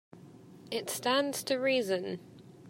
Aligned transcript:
It 0.71 0.89
stands 0.89 1.43
to 1.43 1.57
reason. 1.57 2.19